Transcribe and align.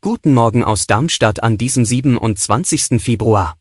Guten 0.00 0.34
Morgen 0.34 0.62
aus 0.62 0.86
Darmstadt 0.86 1.42
an 1.42 1.58
diesem 1.58 1.84
27. 1.84 3.02
Februar. 3.02 3.58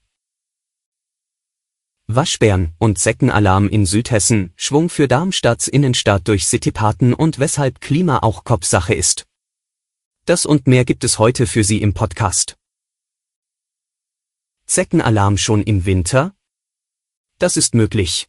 Waschbären 2.05 2.75
und 2.77 2.99
Zeckenalarm 2.99 3.67
in 3.67 3.87
Südhessen, 3.87 4.53
Schwung 4.55 4.89
für 4.89 5.07
Darmstadts 5.07 5.67
Innenstadt 5.67 6.27
durch 6.27 6.45
Citypaten 6.45 7.15
und 7.15 7.39
weshalb 7.39 7.81
Klima 7.81 8.19
auch 8.19 8.43
Kopfsache 8.43 8.93
ist. 8.93 9.25
Das 10.25 10.45
und 10.45 10.67
mehr 10.67 10.85
gibt 10.85 11.03
es 11.03 11.17
heute 11.17 11.47
für 11.47 11.63
Sie 11.63 11.81
im 11.81 11.95
Podcast. 11.95 12.55
Zeckenalarm 14.67 15.39
schon 15.39 15.63
im 15.63 15.85
Winter? 15.85 16.35
Das 17.39 17.57
ist 17.57 17.73
möglich. 17.73 18.27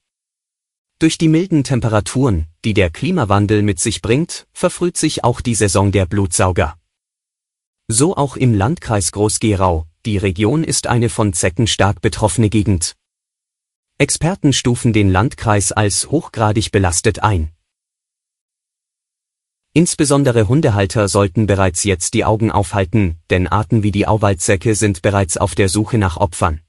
Durch 1.01 1.17
die 1.17 1.29
milden 1.29 1.65
Temperaturen, 1.65 2.47
die 2.63 2.75
der 2.75 2.91
Klimawandel 2.91 3.63
mit 3.63 3.81
sich 3.81 4.03
bringt, 4.03 4.47
verfrüht 4.53 4.99
sich 4.99 5.25
auch 5.25 5.41
die 5.41 5.55
Saison 5.55 5.93
der 5.93 6.05
Blutsauger. 6.05 6.77
So 7.89 8.19
auch 8.19 8.37
im 8.37 8.53
Landkreis 8.53 9.11
Groß-Gerau, 9.11 9.87
die 10.05 10.19
Region 10.19 10.63
ist 10.63 10.89
eine 10.89 11.09
von 11.09 11.33
Zecken 11.33 11.67
stark 11.67 12.03
betroffene 12.03 12.51
Gegend. 12.51 12.97
Experten 13.97 14.53
stufen 14.53 14.93
den 14.93 15.11
Landkreis 15.11 15.73
als 15.73 16.11
hochgradig 16.11 16.71
belastet 16.71 17.23
ein. 17.23 17.51
Insbesondere 19.73 20.49
Hundehalter 20.49 21.09
sollten 21.09 21.47
bereits 21.47 21.83
jetzt 21.85 22.13
die 22.13 22.27
Augen 22.27 22.51
aufhalten, 22.51 23.17
denn 23.31 23.47
Arten 23.47 23.83
wie 23.83 23.91
die 23.91 24.07
Auwaldzecke 24.07 24.75
sind 24.75 25.01
bereits 25.01 25.39
auf 25.39 25.55
der 25.55 25.71
Suche 25.71 25.97
nach 25.97 26.19
Opfern. 26.19 26.61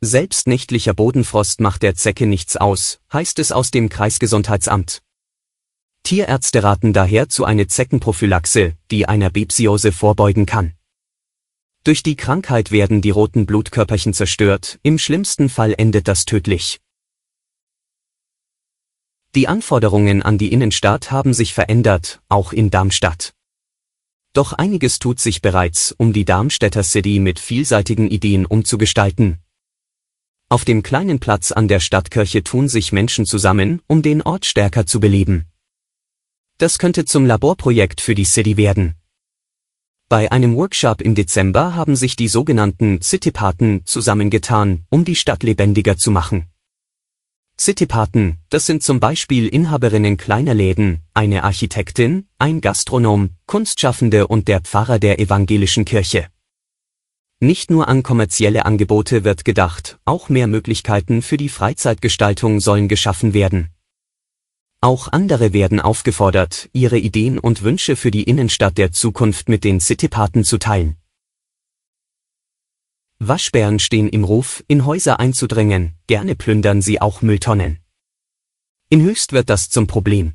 Selbst 0.00 0.46
nächtlicher 0.46 0.94
Bodenfrost 0.94 1.60
macht 1.60 1.82
der 1.82 1.96
Zecke 1.96 2.26
nichts 2.26 2.56
aus, 2.56 3.00
heißt 3.12 3.40
es 3.40 3.50
aus 3.50 3.72
dem 3.72 3.88
Kreisgesundheitsamt. 3.88 5.02
Tierärzte 6.04 6.62
raten 6.62 6.92
daher 6.92 7.28
zu 7.28 7.44
einer 7.44 7.66
Zeckenprophylaxe, 7.66 8.76
die 8.92 9.06
einer 9.06 9.30
Bepsiose 9.30 9.90
vorbeugen 9.90 10.46
kann. 10.46 10.74
Durch 11.82 12.04
die 12.04 12.14
Krankheit 12.14 12.70
werden 12.70 13.02
die 13.02 13.10
roten 13.10 13.44
Blutkörperchen 13.44 14.14
zerstört, 14.14 14.78
im 14.84 14.98
schlimmsten 14.98 15.48
Fall 15.48 15.74
endet 15.76 16.06
das 16.06 16.26
tödlich. 16.26 16.80
Die 19.34 19.48
Anforderungen 19.48 20.22
an 20.22 20.38
die 20.38 20.52
Innenstadt 20.52 21.10
haben 21.10 21.34
sich 21.34 21.54
verändert, 21.54 22.20
auch 22.28 22.52
in 22.52 22.70
Darmstadt. 22.70 23.34
Doch 24.32 24.52
einiges 24.52 25.00
tut 25.00 25.18
sich 25.18 25.42
bereits, 25.42 25.90
um 25.90 26.12
die 26.12 26.24
Darmstädter 26.24 26.84
City 26.84 27.18
mit 27.18 27.40
vielseitigen 27.40 28.08
Ideen 28.08 28.46
umzugestalten, 28.46 29.42
auf 30.50 30.64
dem 30.64 30.82
kleinen 30.82 31.18
Platz 31.20 31.52
an 31.52 31.68
der 31.68 31.78
Stadtkirche 31.78 32.42
tun 32.42 32.68
sich 32.68 32.90
Menschen 32.90 33.26
zusammen, 33.26 33.82
um 33.86 34.00
den 34.00 34.22
Ort 34.22 34.46
stärker 34.46 34.86
zu 34.86 34.98
beleben. 34.98 35.46
Das 36.56 36.78
könnte 36.78 37.04
zum 37.04 37.26
Laborprojekt 37.26 38.00
für 38.00 38.14
die 38.14 38.24
City 38.24 38.56
werden. 38.56 38.94
Bei 40.08 40.32
einem 40.32 40.56
Workshop 40.56 41.02
im 41.02 41.14
Dezember 41.14 41.74
haben 41.74 41.96
sich 41.96 42.16
die 42.16 42.28
sogenannten 42.28 43.02
Citypaten 43.02 43.84
zusammengetan, 43.84 44.86
um 44.88 45.04
die 45.04 45.16
Stadt 45.16 45.42
lebendiger 45.42 45.98
zu 45.98 46.10
machen. 46.10 46.46
Citypaten, 47.60 48.38
das 48.48 48.64
sind 48.64 48.82
zum 48.82 49.00
Beispiel 49.00 49.48
Inhaberinnen 49.48 50.16
kleiner 50.16 50.54
Läden, 50.54 51.02
eine 51.12 51.44
Architektin, 51.44 52.26
ein 52.38 52.62
Gastronom, 52.62 53.30
Kunstschaffende 53.46 54.28
und 54.28 54.48
der 54.48 54.60
Pfarrer 54.60 54.98
der 54.98 55.18
evangelischen 55.18 55.84
Kirche. 55.84 56.28
Nicht 57.40 57.70
nur 57.70 57.86
an 57.86 58.02
kommerzielle 58.02 58.66
Angebote 58.66 59.22
wird 59.22 59.44
gedacht, 59.44 60.00
auch 60.04 60.28
mehr 60.28 60.48
Möglichkeiten 60.48 61.22
für 61.22 61.36
die 61.36 61.48
Freizeitgestaltung 61.48 62.58
sollen 62.58 62.88
geschaffen 62.88 63.32
werden. 63.32 63.68
Auch 64.80 65.06
andere 65.12 65.52
werden 65.52 65.78
aufgefordert, 65.78 66.68
ihre 66.72 66.98
Ideen 66.98 67.38
und 67.38 67.62
Wünsche 67.62 67.94
für 67.94 68.10
die 68.10 68.24
Innenstadt 68.24 68.76
der 68.76 68.90
Zukunft 68.90 69.48
mit 69.48 69.62
den 69.62 69.78
Citypaten 69.78 70.42
zu 70.42 70.58
teilen. 70.58 70.96
Waschbären 73.20 73.78
stehen 73.78 74.08
im 74.08 74.24
Ruf, 74.24 74.64
in 74.66 74.84
Häuser 74.84 75.20
einzudrängen, 75.20 75.94
gerne 76.08 76.34
plündern 76.34 76.82
sie 76.82 77.00
auch 77.00 77.22
Mülltonnen. 77.22 77.78
In 78.88 79.02
Höchst 79.02 79.32
wird 79.32 79.48
das 79.48 79.70
zum 79.70 79.86
Problem. 79.86 80.32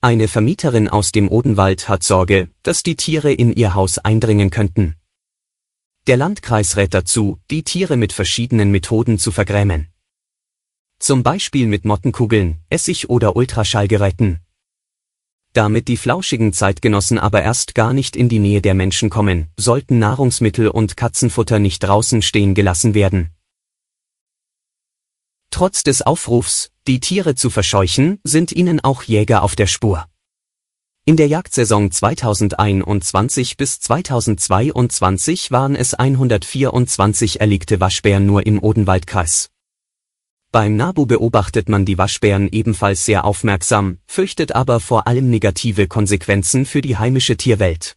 Eine 0.00 0.28
Vermieterin 0.28 0.88
aus 0.88 1.12
dem 1.12 1.28
Odenwald 1.28 1.90
hat 1.90 2.02
Sorge, 2.02 2.48
dass 2.62 2.82
die 2.82 2.96
Tiere 2.96 3.32
in 3.32 3.52
ihr 3.52 3.74
Haus 3.74 3.98
eindringen 3.98 4.48
könnten. 4.48 4.96
Der 6.08 6.16
Landkreis 6.16 6.76
rät 6.76 6.94
dazu, 6.94 7.38
die 7.48 7.62
Tiere 7.62 7.96
mit 7.96 8.12
verschiedenen 8.12 8.72
Methoden 8.72 9.20
zu 9.20 9.30
vergrämen. 9.30 9.86
Zum 10.98 11.22
Beispiel 11.22 11.68
mit 11.68 11.84
Mottenkugeln, 11.84 12.58
Essig 12.70 13.08
oder 13.08 13.36
Ultraschallgeräten. 13.36 14.40
Damit 15.52 15.86
die 15.86 15.96
flauschigen 15.96 16.52
Zeitgenossen 16.52 17.20
aber 17.20 17.42
erst 17.42 17.76
gar 17.76 17.92
nicht 17.92 18.16
in 18.16 18.28
die 18.28 18.40
Nähe 18.40 18.60
der 18.60 18.74
Menschen 18.74 19.10
kommen, 19.10 19.52
sollten 19.56 20.00
Nahrungsmittel 20.00 20.66
und 20.66 20.96
Katzenfutter 20.96 21.60
nicht 21.60 21.84
draußen 21.84 22.20
stehen 22.20 22.54
gelassen 22.54 22.94
werden. 22.94 23.30
Trotz 25.50 25.84
des 25.84 26.02
Aufrufs, 26.02 26.72
die 26.88 26.98
Tiere 26.98 27.36
zu 27.36 27.48
verscheuchen, 27.48 28.18
sind 28.24 28.50
ihnen 28.50 28.80
auch 28.80 29.04
Jäger 29.04 29.44
auf 29.44 29.54
der 29.54 29.68
Spur. 29.68 30.08
In 31.04 31.16
der 31.16 31.26
Jagdsaison 31.26 31.90
2021 31.90 33.56
bis 33.56 33.80
2022 33.80 35.50
waren 35.50 35.74
es 35.74 35.94
124 35.94 37.40
erlegte 37.40 37.80
Waschbären 37.80 38.24
nur 38.24 38.46
im 38.46 38.62
Odenwaldkreis. 38.62 39.50
Beim 40.52 40.76
NABU 40.76 41.06
beobachtet 41.06 41.68
man 41.68 41.84
die 41.84 41.98
Waschbären 41.98 42.48
ebenfalls 42.52 43.04
sehr 43.04 43.24
aufmerksam, 43.24 43.98
fürchtet 44.06 44.54
aber 44.54 44.78
vor 44.78 45.08
allem 45.08 45.28
negative 45.28 45.88
Konsequenzen 45.88 46.66
für 46.66 46.82
die 46.82 46.96
heimische 46.96 47.36
Tierwelt. 47.36 47.96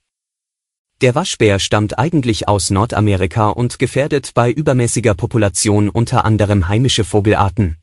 Der 1.01 1.13
Waschbär 1.13 1.59
stammt 1.59 1.99
eigentlich 1.99 2.47
aus 2.47 2.71
Nordamerika 2.71 3.49
und 3.49 3.77
gefährdet 3.77 4.31
bei 4.33 4.49
übermäßiger 4.49 5.13
Population 5.13 5.89
unter 5.89 6.25
anderem 6.25 6.69
heimische 6.69 7.03
Vogelarten. 7.03 7.77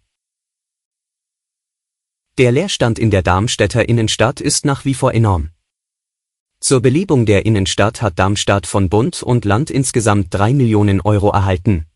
Der 2.43 2.51
Leerstand 2.51 2.99
in 2.99 3.13
der 3.13 3.23
Darmstädter 3.23 3.89
Innenstadt 3.89 4.41
ist 4.41 4.65
nach 4.65 4.85
wie 4.85 4.95
vor 4.95 5.15
enorm. 5.15 5.51
Zur 6.59 6.83
Belebung 6.83 7.25
der 7.25 7.47
Innenstadt 7.47 8.03
hat 8.03 8.19
Darmstadt 8.19 8.67
von 8.67 8.89
Bund 8.89 9.23
und 9.23 9.45
Land 9.45 9.71
insgesamt 9.71 10.35
drei 10.35 10.53
Millionen 10.53 11.01
Euro 11.01 11.31
erhalten. 11.31 11.87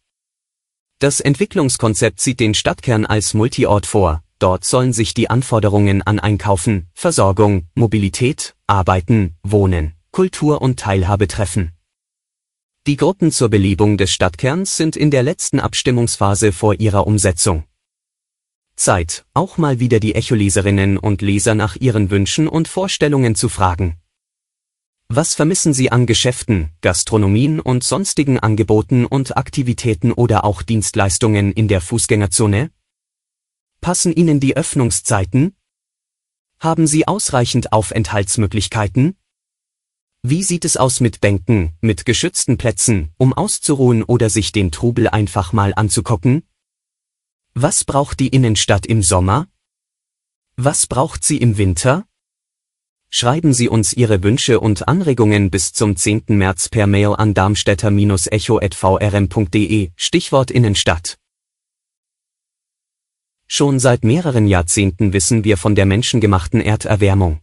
Das 1.01 1.19
Entwicklungskonzept 1.19 2.21
sieht 2.21 2.39
den 2.39 2.55
Stadtkern 2.55 3.07
als 3.07 3.35
Multiort 3.35 3.87
vor, 3.87 4.23
dort 4.39 4.65
sollen 4.65 4.93
sich 4.93 5.15
die 5.15 5.29
Anforderungen 5.29 6.03
an 6.03 6.21
Einkaufen, 6.21 6.91
Versorgung, 6.95 7.67
Mobilität, 7.75 8.55
Arbeiten, 8.69 9.35
Wohnen, 9.43 9.95
Kultur 10.13 10.63
und 10.63 10.79
Teilhabe 10.79 11.27
treffen. 11.27 11.73
Die 12.87 12.97
Gruppen 12.97 13.33
zur 13.33 13.49
Belebung 13.49 13.99
des 13.99 14.13
Stadtkerns 14.13 14.77
sind 14.77 14.95
in 14.95 15.11
der 15.11 15.25
letzten 15.25 15.59
Abstimmungsphase 15.59 16.53
vor 16.53 16.79
ihrer 16.79 17.05
Umsetzung. 17.09 17.65
Zeit, 18.77 19.25
auch 19.35 19.59
mal 19.59 19.81
wieder 19.81 20.01
die 20.01 20.15
Echoleserinnen 20.15 20.99
und 20.99 21.23
Leser 21.23 21.55
nach 21.55 21.77
ihren 21.77 22.11
Wünschen 22.11 22.47
und 22.47 22.69
Vorstellungen 22.69 23.35
zu 23.35 23.49
fragen. 23.49 23.97
Was 25.09 25.35
vermissen 25.35 25.73
Sie 25.73 25.93
an 25.93 26.07
Geschäften, 26.07 26.71
Gastronomien 26.81 27.61
und 27.61 27.85
sonstigen 27.85 28.41
Angeboten 28.41 29.07
und 29.07 29.37
Aktivitäten 29.37 30.13
oder 30.13 30.45
auch 30.45 30.63
Dienstleistungen 30.63 31.53
in 31.53 31.69
der 31.69 31.81
Fußgängerzone? 31.81 32.71
Passen 33.81 34.13
Ihnen 34.13 34.41
die 34.41 34.57
Öffnungszeiten? 34.57 35.55
Haben 36.59 36.87
Sie 36.87 37.07
ausreichend 37.07 37.73
Aufenthaltsmöglichkeiten? 37.73 39.17
Wie 40.23 40.43
sieht 40.43 40.65
es 40.65 40.77
aus 40.77 40.99
mit 40.99 41.21
Bänken, 41.21 41.75
mit 41.81 42.05
geschützten 42.05 42.59
Plätzen, 42.59 43.13
um 43.17 43.33
auszuruhen 43.33 44.03
oder 44.03 44.29
sich 44.29 44.51
den 44.51 44.73
Trubel 44.73 45.09
einfach 45.09 45.53
mal 45.53 45.73
anzugucken? 45.77 46.43
Was 47.59 47.85
braucht 47.85 48.21
die 48.21 48.29
Innenstadt 48.29 48.85
im 48.85 49.03
Sommer? 49.03 49.49
Was 50.57 50.87
braucht 50.87 51.25
sie 51.25 51.39
im 51.39 51.57
Winter? 51.57 52.05
Schreiben 53.09 53.55
Sie 53.55 53.71
uns 53.71 53.95
Ihre 53.95 54.23
Wünsche 54.23 54.61
und 54.61 54.87
Anregungen 54.89 55.51
bis 55.51 55.73
zum 55.73 55.97
10. 55.97 56.25
März 56.29 56.69
per 56.69 56.87
Mail 56.87 57.15
an 57.17 57.33
darmstädter-echo.vrm.de, 57.33 59.91
Stichwort 59.97 60.51
Innenstadt. 60.51 61.17
Schon 63.47 63.79
seit 63.79 64.05
mehreren 64.05 64.47
Jahrzehnten 64.47 65.15
wissen 65.15 65.45
wir 65.45 65.57
von 65.57 65.75
der 65.75 65.87
menschengemachten 65.87 66.61
Erderwärmung. 66.61 67.41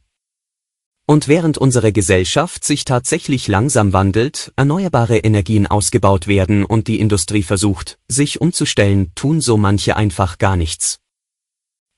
Und 1.05 1.27
während 1.27 1.57
unsere 1.57 1.91
Gesellschaft 1.91 2.63
sich 2.63 2.85
tatsächlich 2.85 3.49
langsam 3.49 3.91
wandelt, 3.91 4.53
erneuerbare 4.55 5.17
Energien 5.17 5.67
ausgebaut 5.67 6.27
werden 6.27 6.63
und 6.63 6.87
die 6.87 6.99
Industrie 6.99 7.43
versucht, 7.43 7.99
sich 8.07 8.39
umzustellen, 8.39 9.11
tun 9.13 9.41
so 9.41 9.57
manche 9.57 9.97
einfach 9.97 10.37
gar 10.37 10.55
nichts. 10.55 10.99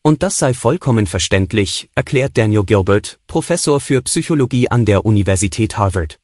Und 0.02 0.24
das 0.24 0.40
sei 0.40 0.54
vollkommen 0.54 1.06
verständlich, 1.08 1.90
erklärt 1.94 2.38
Daniel 2.38 2.64
Gilbert, 2.64 3.20
Professor 3.28 3.80
für 3.80 4.02
Psychologie 4.02 4.70
an 4.70 4.86
der 4.86 5.06
Universität 5.06 5.78
Harvard. 5.78 6.20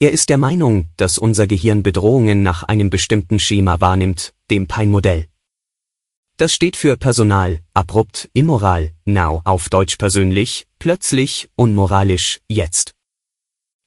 Er 0.00 0.10
ist 0.10 0.28
der 0.28 0.38
Meinung, 0.38 0.88
dass 0.96 1.18
unser 1.18 1.46
Gehirn 1.46 1.82
Bedrohungen 1.82 2.42
nach 2.42 2.62
einem 2.62 2.90
bestimmten 2.90 3.38
Schema 3.38 3.80
wahrnimmt, 3.80 4.34
dem 4.50 4.66
Pine-Modell. 4.66 5.28
Das 6.36 6.52
steht 6.52 6.74
für 6.74 6.96
Personal, 6.96 7.60
abrupt, 7.74 8.28
immoral, 8.32 8.92
now 9.04 9.40
auf 9.44 9.68
Deutsch 9.68 9.96
persönlich, 9.96 10.66
plötzlich, 10.80 11.48
unmoralisch, 11.54 12.40
jetzt. 12.48 12.92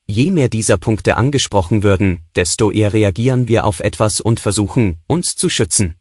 Je 0.06 0.32
mehr 0.32 0.48
dieser 0.48 0.78
Punkte 0.78 1.18
angesprochen 1.18 1.84
würden, 1.84 2.22
desto 2.36 2.72
eher 2.72 2.94
reagieren 2.94 3.50
wir 3.50 3.66
auf 3.66 3.82
etwas 3.82 4.22
und 4.22 4.40
versuchen, 4.40 4.98
uns 5.08 5.36
zu 5.36 5.50
schützen. 5.50 5.96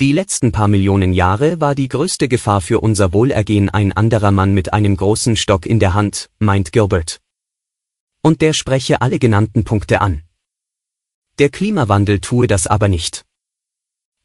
Die 0.00 0.12
letzten 0.12 0.52
paar 0.52 0.68
Millionen 0.68 1.12
Jahre 1.12 1.60
war 1.60 1.74
die 1.74 1.88
größte 1.88 2.28
Gefahr 2.28 2.62
für 2.62 2.80
unser 2.80 3.12
Wohlergehen 3.12 3.68
ein 3.68 3.92
anderer 3.92 4.30
Mann 4.30 4.54
mit 4.54 4.72
einem 4.72 4.96
großen 4.96 5.36
Stock 5.36 5.66
in 5.66 5.80
der 5.80 5.92
Hand, 5.92 6.30
meint 6.38 6.72
Gilbert. 6.72 7.20
Und 8.22 8.40
der 8.40 8.54
spreche 8.54 9.02
alle 9.02 9.18
genannten 9.18 9.64
Punkte 9.64 10.00
an. 10.00 10.22
Der 11.38 11.50
Klimawandel 11.50 12.20
tue 12.20 12.46
das 12.46 12.66
aber 12.66 12.88
nicht. 12.88 13.25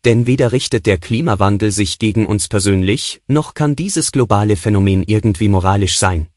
Denn 0.04 0.26
weder 0.26 0.52
richtet 0.52 0.88
der 0.88 0.98
Klimawandel 0.98 1.72
sich 1.72 2.00
gegen 2.00 2.26
uns 2.26 2.48
persönlich, 2.48 3.22
noch 3.28 3.54
kann 3.54 3.76
dieses 3.76 4.12
globale 4.12 4.56
Phänomen 4.56 5.04
irgendwie 5.04 5.48
moralisch 5.48 6.00
sein. 6.00 6.28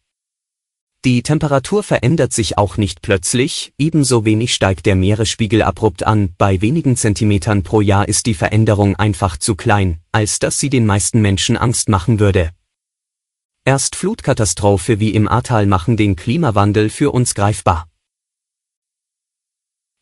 Die 1.05 1.23
Temperatur 1.23 1.83
verändert 1.83 2.33
sich 2.33 2.57
auch 2.57 2.79
nicht 2.79 3.03
plötzlich, 3.03 3.75
ebenso 3.77 4.25
wenig 4.25 4.55
steigt 4.55 4.87
der 4.87 4.97
Meeresspiegel 4.97 5.61
abrupt 5.63 6.03
an, 6.03 6.35
bei 6.39 6.63
wenigen 6.63 6.97
Zentimetern 6.97 7.63
pro 7.63 7.83
Jahr 7.83 8.09
ist 8.09 8.25
die 8.25 8.33
Veränderung 8.33 8.97
einfach 8.97 9.37
zu 9.37 9.55
klein, 9.55 10.01
als 10.13 10.39
dass 10.39 10.59
sie 10.59 10.71
den 10.71 10.87
meisten 10.87 11.21
Menschen 11.21 11.59
Angst 11.59 11.91
machen 11.91 12.21
würde. 12.21 12.51
Erst 13.67 13.97
Flutkatastrophe 13.97 15.01
wie 15.01 15.11
im 15.11 15.29
Ahrtal 15.29 15.67
machen 15.67 15.99
den 15.99 16.17
Klimawandel 16.17 16.91
für 16.91 17.11
uns 17.13 17.35
greifbar. 17.35 17.87